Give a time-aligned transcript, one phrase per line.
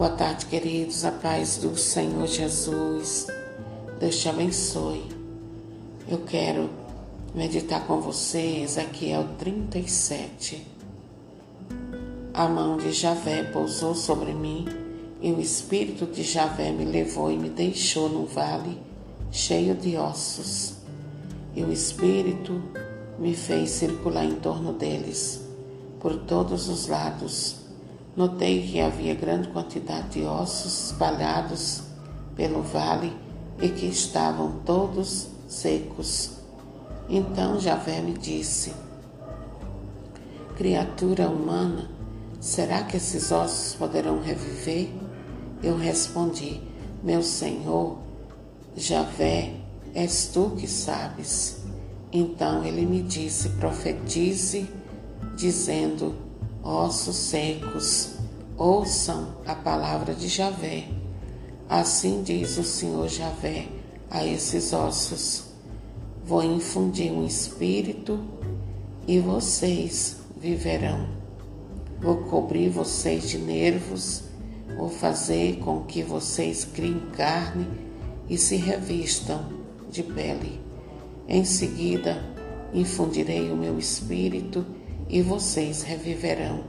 [0.00, 1.04] Boa tarde, queridos.
[1.04, 3.26] A paz do Senhor Jesus.
[3.98, 5.04] Deus te abençoe.
[6.08, 6.70] Eu quero
[7.34, 10.66] meditar com vocês aqui é o 37.
[12.32, 14.66] A mão de Javé pousou sobre mim
[15.20, 18.80] e o espírito de Javé me levou e me deixou num vale
[19.30, 20.76] cheio de ossos.
[21.54, 22.62] E o espírito
[23.18, 25.42] me fez circular em torno deles,
[26.00, 27.69] por todos os lados.
[28.16, 31.82] Notei que havia grande quantidade de ossos espalhados
[32.34, 33.12] pelo vale
[33.62, 36.32] e que estavam todos secos.
[37.08, 38.72] Então Javé me disse:
[40.56, 41.88] Criatura humana,
[42.40, 44.90] será que esses ossos poderão reviver?
[45.62, 46.60] Eu respondi:
[47.04, 47.98] Meu Senhor,
[48.76, 49.54] Javé,
[49.94, 51.62] és tu que sabes.
[52.12, 54.68] Então ele me disse: Profetize,
[55.36, 56.29] dizendo:
[56.62, 58.10] Ossos secos,
[58.56, 60.88] ouçam a palavra de Javé.
[61.68, 63.68] Assim diz o Senhor Javé
[64.10, 65.50] a esses ossos
[66.30, 68.20] Vou infundir um espírito
[69.08, 71.08] e vocês viverão.
[72.00, 74.22] Vou cobrir vocês de nervos,
[74.76, 77.66] vou fazer com que vocês criem carne
[78.28, 79.44] e se revistam
[79.90, 80.60] de pele.
[81.26, 82.22] Em seguida,
[82.72, 84.64] infundirei o meu espírito
[85.10, 86.60] e vocês reviverão.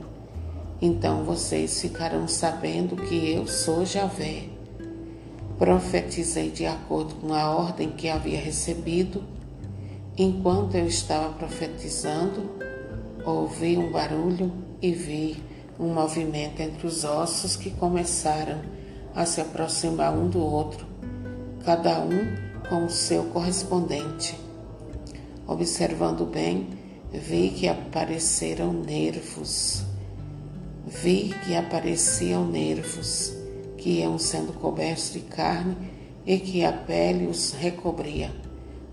[0.80, 4.44] Então vocês ficarão sabendo que eu sou Javé.
[5.58, 9.22] Profetizei de acordo com a ordem que havia recebido
[10.16, 12.50] Enquanto eu estava profetizando,
[13.24, 15.42] ouvi um barulho e vi
[15.80, 18.60] um movimento entre os ossos que começaram
[19.14, 20.86] a se aproximar um do outro,
[21.64, 22.36] cada um
[22.68, 24.38] com o seu correspondente.
[25.46, 26.68] Observando bem,
[27.12, 29.84] vi que apareceram nervos.
[30.86, 33.34] Vi que apareciam nervos
[33.76, 35.76] que iam sendo cobertos de carne
[36.24, 38.30] e que a pele os recobria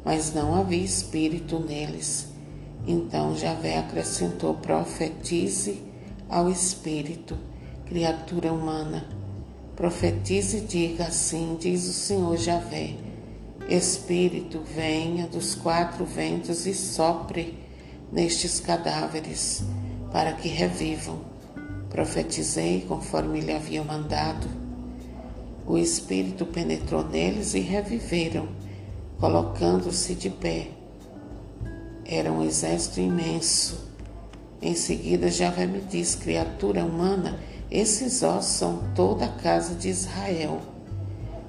[0.03, 2.27] mas não havia espírito neles.
[2.87, 5.83] Então Javé acrescentou: profetize
[6.27, 7.37] ao espírito,
[7.85, 9.05] criatura humana.
[9.75, 12.95] Profetize e diga assim: diz o Senhor Javé.
[13.69, 17.58] Espírito, venha dos quatro ventos e sopre
[18.11, 19.63] nestes cadáveres,
[20.11, 21.19] para que revivam.
[21.89, 24.47] Profetizei conforme lhe havia mandado.
[25.65, 28.47] O Espírito penetrou neles e reviveram
[29.19, 30.69] colocando-se de pé.
[32.05, 33.89] Era um exército imenso.
[34.61, 40.59] Em seguida, Javé me disse: Criatura humana, esses ossos são toda a casa de Israel.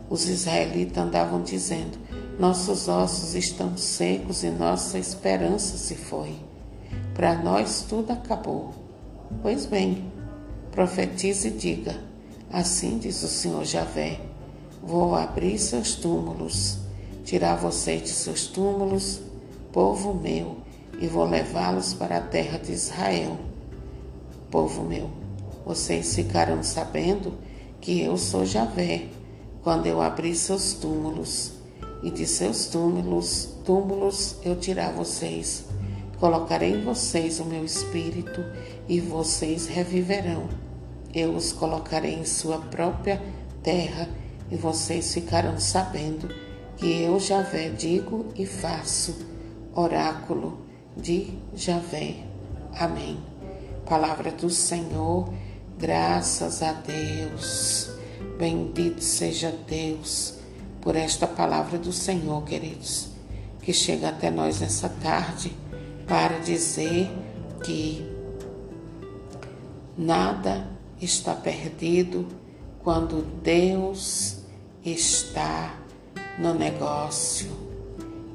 [0.08, 1.96] Os israelitas andavam dizendo:
[2.38, 6.49] Nossos ossos estão secos e nossa esperança se foi.
[7.20, 8.70] Para nós tudo acabou.
[9.42, 10.10] Pois bem,
[10.72, 11.94] profetize e diga:
[12.50, 14.18] Assim diz o Senhor Javé:
[14.82, 16.78] Vou abrir seus túmulos
[17.22, 19.20] tirar vocês de seus túmulos,
[19.70, 20.60] povo meu,
[20.98, 23.36] e vou levá-los para a terra de Israel.
[24.50, 25.10] Povo meu,
[25.66, 27.34] vocês ficarão sabendo
[27.82, 29.08] que eu sou Javé,
[29.62, 31.52] quando eu abrir seus túmulos,
[32.02, 35.66] e de seus túmulos, túmulos eu tirar vocês.
[36.20, 38.44] Colocarei em vocês o meu espírito
[38.86, 40.50] e vocês reviverão.
[41.14, 43.22] Eu os colocarei em sua própria
[43.62, 44.06] terra
[44.50, 46.28] e vocês ficarão sabendo
[46.76, 49.16] que eu, Javé, digo e faço,
[49.74, 50.60] oráculo
[50.94, 52.16] de Javé.
[52.78, 53.18] Amém.
[53.86, 55.32] Palavra do Senhor,
[55.78, 57.92] graças a Deus.
[58.38, 60.34] Bendito seja Deus
[60.82, 63.08] por esta palavra do Senhor, queridos,
[63.62, 65.56] que chega até nós nessa tarde
[66.10, 67.08] para dizer
[67.62, 68.04] que
[69.96, 70.68] nada
[71.00, 72.26] está perdido
[72.82, 74.38] quando Deus
[74.84, 75.78] está
[76.36, 77.48] no negócio.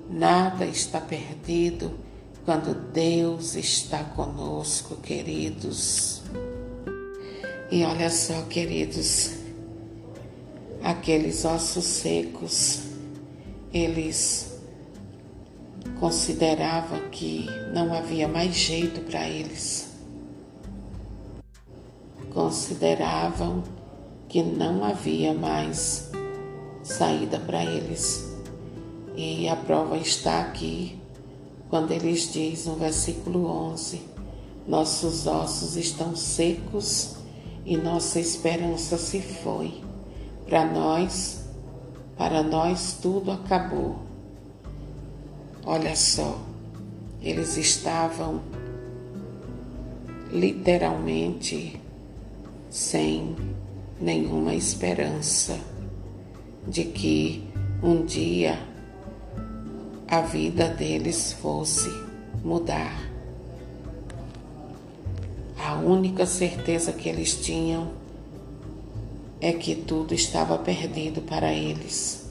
[0.10, 1.92] Nada está perdido
[2.46, 6.22] quando Deus está conosco, queridos.
[7.70, 9.32] E olha só, queridos,
[10.82, 12.84] aqueles ossos secos,
[13.74, 14.55] eles
[16.00, 19.90] consideravam que não havia mais jeito para eles.
[22.34, 23.64] Consideravam
[24.28, 26.12] que não havia mais
[26.84, 28.36] saída para eles.
[29.16, 31.00] E a prova está aqui,
[31.70, 34.02] quando eles diz no versículo 11:
[34.68, 37.16] Nossos ossos estão secos
[37.66, 39.82] e nossa esperança se foi.
[40.46, 41.46] Para nós,
[42.18, 44.05] para nós tudo acabou.
[45.68, 46.40] Olha só,
[47.24, 48.40] eles estavam
[50.32, 51.82] literalmente
[52.70, 53.36] sem
[54.00, 55.60] nenhuma esperança
[56.68, 57.44] de que
[57.82, 58.60] um dia
[60.08, 61.90] a vida deles fosse
[62.44, 63.10] mudar.
[65.58, 67.92] A única certeza que eles tinham
[69.42, 72.30] é que tudo estava perdido para eles,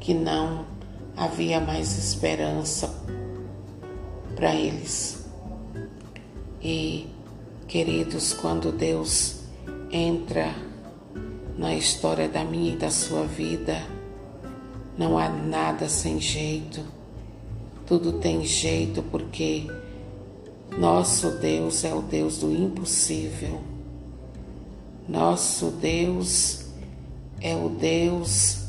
[0.00, 0.75] que não
[1.16, 2.94] havia mais esperança
[4.34, 5.24] para eles.
[6.62, 7.08] E,
[7.66, 9.40] queridos, quando Deus
[9.90, 10.54] entra
[11.56, 13.82] na história da minha e da sua vida,
[14.98, 16.80] não há nada sem jeito.
[17.86, 19.66] Tudo tem jeito porque
[20.76, 23.60] nosso Deus é o Deus do impossível.
[25.08, 26.66] Nosso Deus
[27.40, 28.65] é o Deus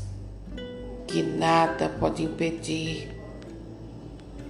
[1.08, 3.08] que nada pode impedir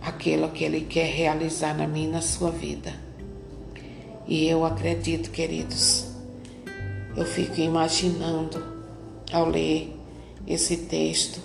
[0.03, 2.93] aquilo que Ele quer realizar na minha e na sua vida.
[4.27, 6.07] E eu acredito, queridos,
[7.17, 8.63] eu fico imaginando
[9.33, 9.97] ao ler
[10.47, 11.41] esse texto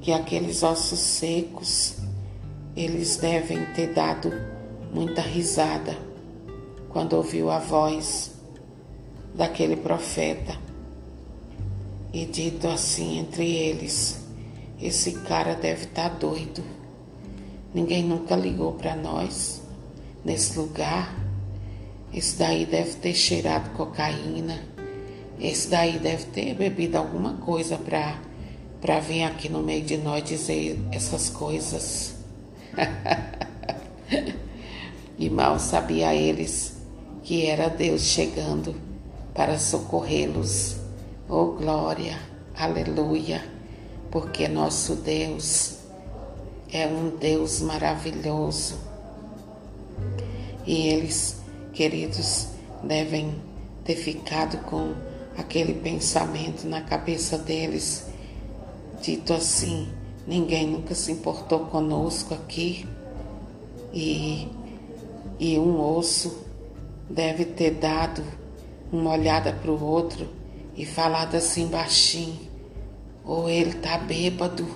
[0.00, 1.96] que aqueles ossos secos
[2.76, 4.30] eles devem ter dado
[4.92, 5.96] muita risada
[6.90, 8.32] quando ouviu a voz
[9.34, 10.65] daquele profeta
[12.12, 14.20] e dito assim entre eles:
[14.80, 16.62] esse cara deve estar tá doido.
[17.72, 19.62] Ninguém nunca ligou para nós
[20.24, 21.14] nesse lugar.
[22.12, 24.62] Esse daí deve ter cheirado cocaína.
[25.38, 28.20] Esse daí deve ter bebido alguma coisa para
[28.80, 32.14] para vir aqui no meio de nós dizer essas coisas.
[35.18, 36.76] e mal sabia eles
[37.22, 38.74] que era Deus chegando
[39.34, 40.85] para socorrê-los.
[41.28, 42.16] Oh glória,
[42.56, 43.44] aleluia,
[44.12, 45.78] porque nosso Deus
[46.72, 48.78] é um Deus maravilhoso.
[50.64, 51.40] E eles,
[51.72, 52.46] queridos,
[52.80, 53.34] devem
[53.84, 54.94] ter ficado com
[55.36, 58.06] aquele pensamento na cabeça deles,
[59.02, 59.88] dito assim:
[60.28, 62.88] ninguém nunca se importou conosco aqui,
[63.92, 64.46] e,
[65.40, 66.46] e um osso
[67.10, 68.22] deve ter dado
[68.92, 70.35] uma olhada para o outro
[70.76, 72.38] e falado assim baixinho:
[73.24, 74.66] ou ele tá bêbado,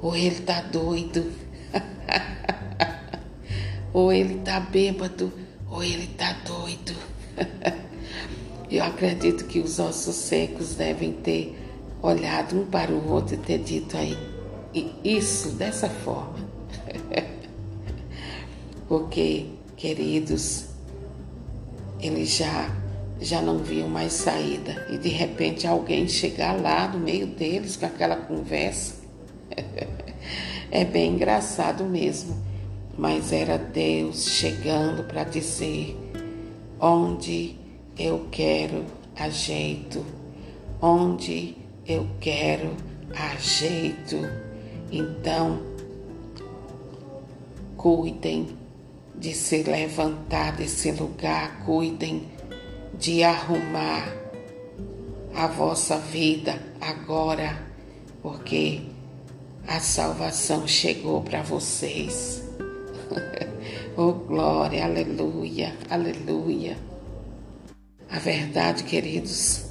[0.00, 1.32] ou ele tá doido,
[3.92, 5.32] ou ele tá bêbado,
[5.70, 6.94] ou ele tá doido.
[8.70, 11.58] Eu acredito que os ossos secos devem ter
[12.02, 14.16] olhado um para o outro e ter dito aí
[15.02, 16.46] isso dessa forma.
[18.86, 19.46] Porque,
[19.76, 20.66] queridos,
[22.00, 22.70] eles já
[23.20, 27.86] já não viam mais saída e de repente alguém chegar lá no meio deles com
[27.86, 28.94] aquela conversa.
[30.70, 32.36] é bem engraçado mesmo,
[32.96, 35.96] mas era Deus chegando para dizer:
[36.80, 37.56] onde
[37.98, 38.84] eu quero
[39.16, 40.04] ajeito,
[40.80, 41.56] onde
[41.86, 42.74] eu quero
[43.14, 44.16] ajeito.
[44.90, 45.60] Então,
[47.76, 48.56] cuidem
[49.14, 52.22] de se levantar desse lugar, cuidem
[52.98, 54.12] de arrumar
[55.32, 57.56] a vossa vida agora,
[58.20, 58.82] porque
[59.68, 62.42] a salvação chegou para vocês.
[63.96, 66.76] oh glória, aleluia, aleluia.
[68.10, 69.66] A verdade, queridos,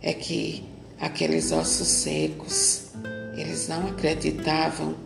[0.00, 0.64] é que
[0.98, 2.90] aqueles ossos secos,
[3.36, 4.96] eles não acreditavam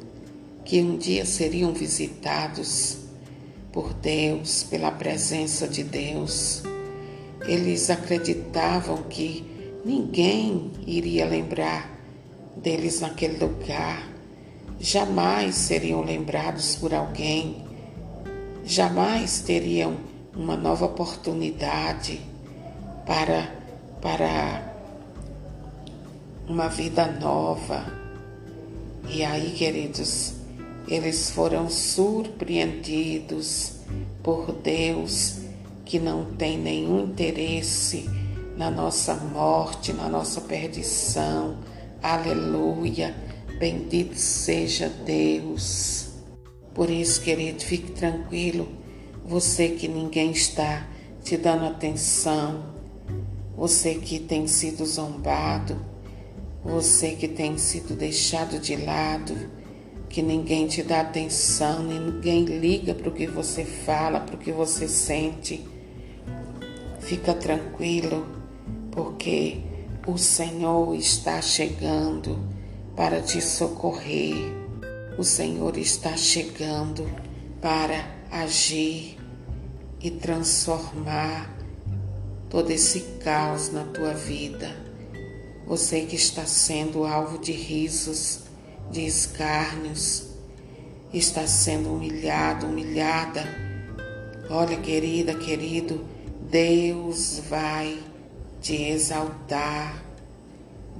[0.64, 3.00] que um dia seriam visitados
[3.70, 6.62] por Deus, pela presença de Deus
[7.46, 9.44] eles acreditavam que
[9.84, 11.94] ninguém iria lembrar
[12.56, 14.08] deles naquele lugar,
[14.80, 17.64] jamais seriam lembrados por alguém,
[18.64, 19.96] jamais teriam
[20.34, 22.20] uma nova oportunidade
[23.06, 23.54] para,
[24.02, 24.74] para
[26.48, 27.86] uma vida nova.
[29.08, 30.34] E aí, queridos,
[30.88, 33.74] eles foram surpreendidos
[34.22, 35.45] por Deus
[35.86, 38.10] que não tem nenhum interesse
[38.56, 41.58] na nossa morte, na nossa perdição.
[42.02, 43.14] Aleluia.
[43.60, 46.08] Bendito seja Deus.
[46.74, 48.68] Por isso, querido, fique tranquilo.
[49.24, 50.88] Você que ninguém está
[51.22, 52.64] te dando atenção,
[53.56, 55.80] você que tem sido zombado,
[56.64, 59.34] você que tem sido deixado de lado,
[60.08, 64.52] que ninguém te dá atenção, ninguém liga para o que você fala, para o que
[64.52, 65.75] você sente.
[67.06, 68.26] Fica tranquilo,
[68.90, 69.62] porque
[70.08, 72.36] o Senhor está chegando
[72.96, 74.34] para te socorrer.
[75.16, 77.08] O Senhor está chegando
[77.62, 79.18] para agir
[80.00, 81.56] e transformar
[82.50, 84.76] todo esse caos na tua vida.
[85.64, 88.40] Você que está sendo alvo de risos,
[88.90, 90.30] de escárnios,
[91.14, 93.44] está sendo humilhado, humilhada.
[94.50, 96.15] Olha, querida, querido,
[96.50, 97.98] Deus vai
[98.60, 100.00] te exaltar.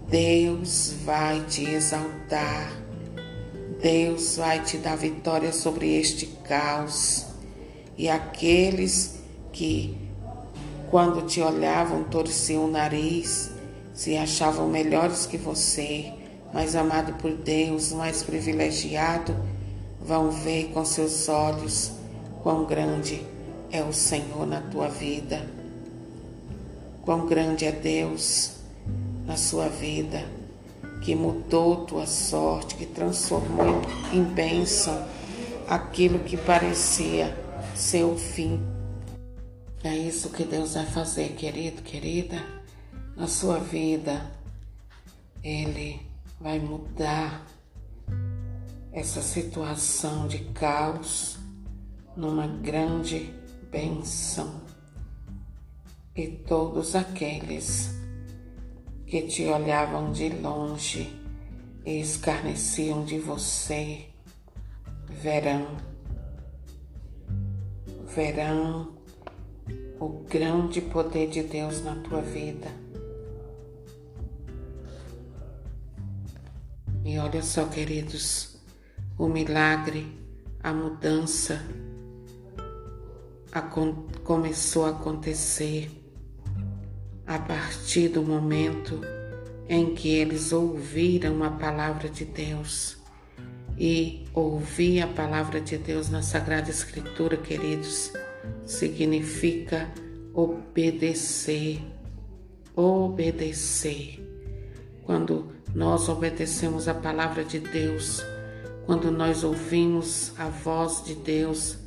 [0.08, 2.72] Deus vai te exaltar.
[3.80, 7.26] Deus vai te dar vitória sobre este caos.
[7.96, 9.20] E aqueles
[9.52, 9.96] que,
[10.90, 13.52] quando te olhavam, torciam o nariz,
[13.94, 16.12] se achavam melhores que você,
[16.52, 19.34] mais amado por Deus, mais privilegiado,
[20.00, 21.92] vão ver com seus olhos
[22.42, 23.35] quão grande
[23.70, 25.48] é o Senhor na tua vida,
[27.02, 28.52] quão grande é Deus
[29.26, 30.24] na sua vida,
[31.02, 33.82] que mudou tua sorte, que transformou
[34.12, 35.06] em bênção
[35.68, 37.36] aquilo que parecia
[37.74, 38.60] ser o fim.
[39.84, 42.42] É isso que Deus vai fazer, querido, querida,
[43.16, 44.30] na sua vida.
[45.42, 46.00] Ele
[46.40, 47.46] vai mudar
[48.92, 51.38] essa situação de caos
[52.16, 53.32] numa grande
[53.70, 54.62] bênção.
[56.14, 57.90] E todos aqueles
[59.06, 61.12] que te olhavam de longe
[61.84, 64.06] e escarneciam de você
[65.08, 65.76] verão,
[68.06, 68.96] verão
[70.00, 72.68] o grande poder de Deus na tua vida.
[77.04, 78.58] E olha só, queridos,
[79.16, 80.06] o milagre,
[80.62, 81.64] a mudança
[83.62, 85.90] começou a acontecer
[87.26, 89.00] a partir do momento
[89.68, 92.96] em que eles ouviram a palavra de Deus.
[93.78, 98.12] E ouvir a palavra de Deus na Sagrada Escritura, queridos,
[98.64, 99.90] significa
[100.32, 101.82] obedecer.
[102.74, 104.22] Obedecer.
[105.02, 108.24] Quando nós obedecemos a palavra de Deus,
[108.86, 111.85] quando nós ouvimos a voz de Deus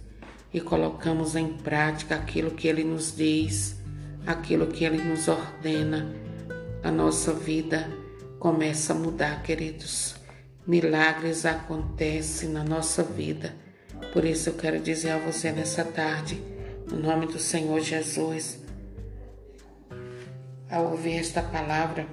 [0.54, 3.78] e colocamos em prática aquilo que Ele nos diz,
[4.26, 6.08] aquilo que Ele nos ordena,
[6.84, 7.90] a nossa vida
[8.40, 10.16] começa a mudar, queridos.
[10.66, 13.54] Milagres acontecem na nossa vida.
[14.14, 16.42] Por isso eu quero dizer a você nessa tarde,
[16.90, 18.60] no nome do Senhor Jesus,
[20.70, 22.08] ao ouvir esta palavra,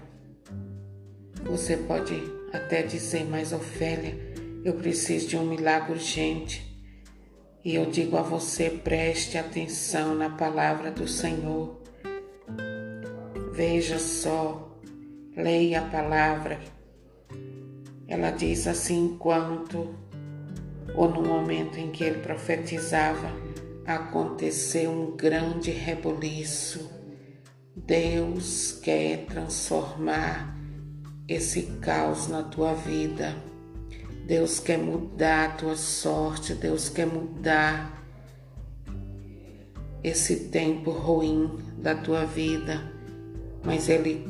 [1.44, 2.14] você pode
[2.52, 4.16] até dizer, mas Ofélia,
[4.64, 6.65] eu preciso de um milagre urgente.
[7.66, 11.76] E eu digo a você: preste atenção na palavra do Senhor.
[13.52, 14.78] Veja só,
[15.37, 16.61] leia a palavra.
[18.06, 19.96] Ela diz assim: enquanto
[20.94, 23.32] ou no momento em que ele profetizava,
[23.85, 26.88] aconteceu um grande rebuliço.
[27.75, 30.56] Deus quer transformar
[31.26, 33.35] esse caos na tua vida.
[34.26, 38.04] Deus quer mudar a tua sorte, Deus quer mudar
[40.02, 42.92] esse tempo ruim da tua vida,
[43.62, 44.26] mas Ele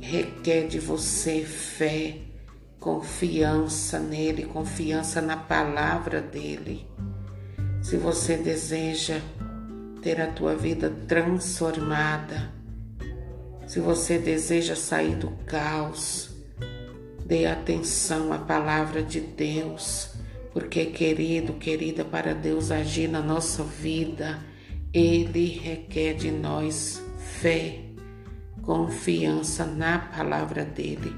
[0.00, 2.18] requer de você fé,
[2.78, 6.86] confiança nele, confiança na palavra dele.
[7.82, 9.20] Se você deseja
[10.00, 12.52] ter a tua vida transformada,
[13.66, 16.27] se você deseja sair do caos,
[17.28, 20.12] Dê atenção à palavra de Deus,
[20.50, 24.38] porque, querido, querida, para Deus agir na nossa vida,
[24.94, 27.80] Ele requer de nós fé,
[28.62, 31.14] confiança na palavra dEle.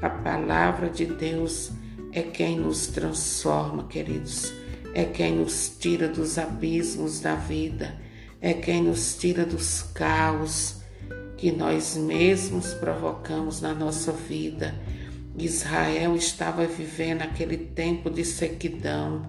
[0.00, 1.72] A palavra de Deus
[2.12, 4.52] é quem nos transforma, queridos,
[4.94, 8.00] é quem nos tira dos abismos da vida,
[8.40, 10.82] é quem nos tira dos caos
[11.36, 14.72] que nós mesmos provocamos na nossa vida
[15.36, 19.28] Israel estava vivendo aquele tempo de sequidão,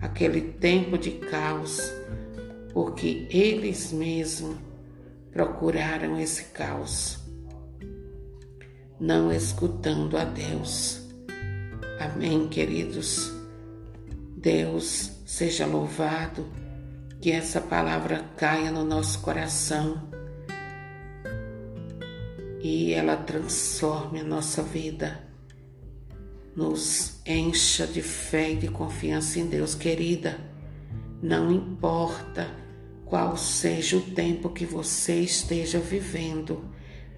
[0.00, 1.80] aquele tempo de caos,
[2.72, 4.56] porque eles mesmos
[5.32, 7.18] procuraram esse caos,
[8.98, 11.00] não escutando a Deus.
[11.98, 13.32] Amém, queridos?
[14.36, 16.46] Deus seja louvado,
[17.20, 20.09] que essa palavra caia no nosso coração
[22.62, 25.30] e ela transforme a nossa vida
[26.54, 30.38] nos encha de fé e de confiança em Deus, querida.
[31.22, 32.50] Não importa
[33.04, 36.64] qual seja o tempo que você esteja vivendo,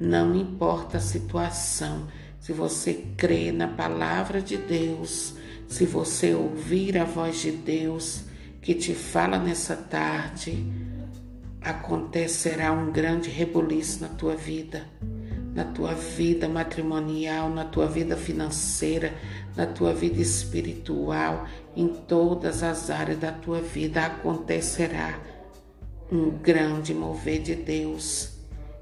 [0.00, 2.06] não importa a situação,
[2.40, 5.34] se você crê na palavra de Deus,
[5.68, 8.24] se você ouvir a voz de Deus
[8.60, 10.66] que te fala nessa tarde,
[11.60, 14.86] acontecerá um grande rebuliço na tua vida.
[15.54, 19.14] Na tua vida matrimonial, na tua vida financeira,
[19.56, 25.18] na tua vida espiritual, em todas as áreas da tua vida acontecerá
[26.10, 28.32] um grande mover de Deus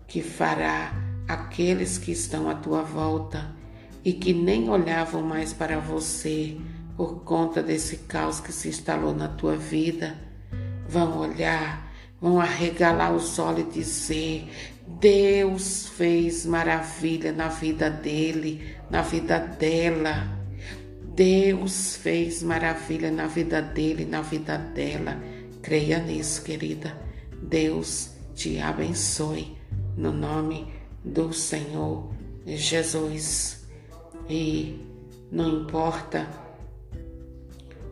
[0.07, 0.93] que fará
[1.29, 3.55] aqueles que estão à tua volta
[4.05, 6.57] e que nem olhavam mais para você
[6.97, 10.19] por conta desse caos que se instalou na tua vida,
[10.89, 14.51] vão olhar, vão arregalar os olhos e dizer:
[14.99, 20.39] Deus fez maravilha na vida dele, na vida dela.
[21.15, 25.23] Deus fez maravilha na vida dele, na vida dela.
[25.63, 26.97] Creia nisso, querida.
[27.43, 29.57] Deus te abençoe
[29.97, 30.73] no nome
[31.05, 32.11] do Senhor
[32.47, 33.67] Jesus.
[34.29, 34.81] E
[35.31, 36.29] não importa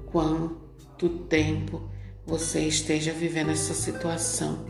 [0.06, 1.88] quanto tempo
[2.26, 4.64] você esteja vivendo essa situação,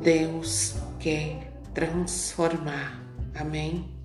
[0.00, 1.45] Deus quer
[1.76, 2.98] transformar.
[3.38, 3.95] Amém?